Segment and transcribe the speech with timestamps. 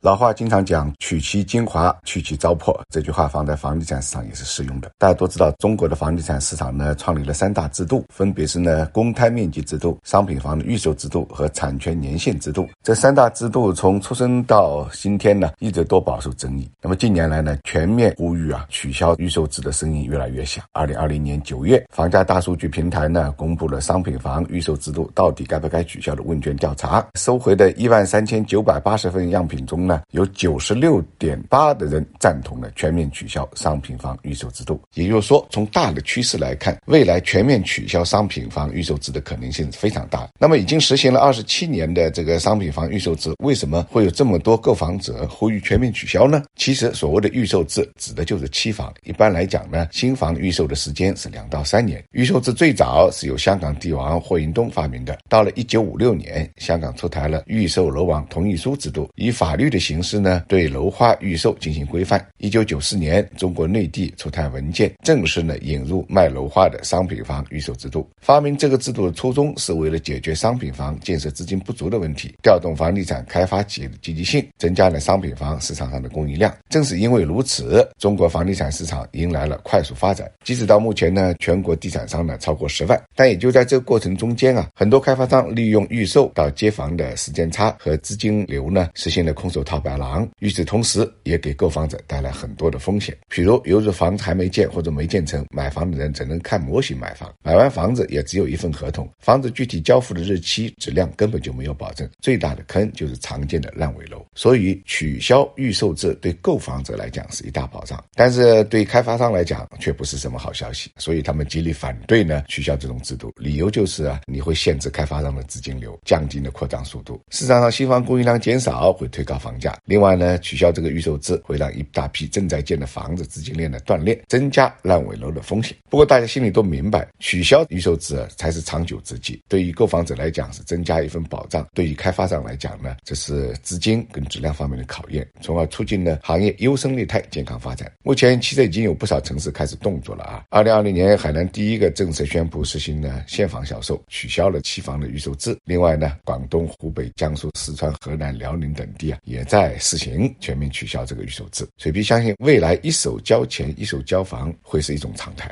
[0.00, 4.92] 老话经常讲“取其精华，去其糟粕”，这句话放在房地产市场也是适用的。
[4.96, 12.68] 大家都知道，中国的房地产市场呢，创立了三大制度，分别是呢公摊面积制度、商品房的预售制度和产权年限制度。
[12.80, 16.70] 这三大制度从出生到今天呢，一直都饱受争议。
[16.80, 20.62] 那么近年来呢，全面呼吁啊取消预售制的声音越来越响。
[20.70, 29.87] 二零二零年九月，房价大数据平台呢公布了商品房预售制度到底该不该取消的问卷调查，收回的一万三千九百八十份样品中。
[29.88, 34.78] 呢，有九十六点八的人赞同了全面取消商品房预售制度。
[34.94, 40.28] 也就是说，从大的趋势来看，未来全面取消商品房预售制的可能性是非常大。
[40.38, 46.44] 那么，已经实行了二十七年的这个商品房预售制，为什么会有这么多购房者呼吁全面取消呢？
[46.56, 48.92] 其实，所谓的预售制指的就是期房。
[49.04, 52.04] 一般来讲呢，新房预售的时间是两到三年。
[52.12, 55.18] 预售制最早是由香港帝王霍英东发明的。
[55.30, 59.77] 到了一九五六年，香港出台了预售楼王同意书制度，以法律的。
[59.78, 62.24] 形式呢，对楼花预售进行规范。
[62.38, 68.08] 一九九四年，中国内地出台文件，正式呢引入卖楼花的商品房预售制度。
[68.20, 76.54] 发明这个制度的初衷是为了解决商品房建设资金不足的问题，调动房地产开发企业的积极性，增加了商品房市场上的供应量。
[76.70, 80.30] 正是因为如此，中国房地产市场迎来了快速发展。
[80.42, 89.58] 即使到目前呢，全国地产商呢超过十万，但也就在这个过程中间啊，很多开发商利用预售到接房的时间差和资金流呢，实现了空手。
[89.68, 93.14] 套白狼，与此同时，也给购房者带来很多的风险。
[93.28, 102.08] 比如，由于房子还没建或者没建成，买房的人只能看模型买房，买完房子也只有一份合同，房子具体交付的日期、质量根本就没有保证。
[102.18, 104.24] 最大的坑就是常见的烂尾楼。
[104.34, 110.90] 所以，取消预售制对购房者来讲是一大保障，但是对开发商来讲却不是什么好消息。
[110.96, 117.20] 所以，他们极力反对呢取消这种制度，理由就是啊，你会限制开发商的资金流，降低了扩张速度。
[117.28, 119.57] 市场上新房供应量减少，会推高房。
[119.58, 119.78] 价。
[119.84, 125.76] 另外呢，取消这个预售制会让一大批正在建的房子资金链的断裂，增加烂尾楼的风险。
[125.90, 129.42] 不过大家心里都明白，取消预售制才是长久之计。
[129.48, 137.90] 对于购房者来讲是增加一份保障，对于开发商来讲呢，这是资金跟质量方面的考验，从而促进了行业优胜劣汰、健康发展。
[138.02, 140.44] 目前其实已经有不少城市开始动作了啊。
[140.50, 145.56] 二零二零年，海南第一个正式宣布实行呢现房销售，取消了期房的预售制。
[145.64, 155.50] 另外呢，广东、湖北、江苏、四川、河南、辽宁等地啊，也在试行全面取消这个预售制，水皮相信未来一手交钱一手交房会是一种常态。